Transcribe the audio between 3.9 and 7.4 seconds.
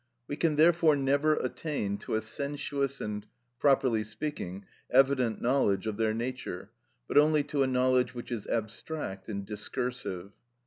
speaking, evident knowledge of their nature, but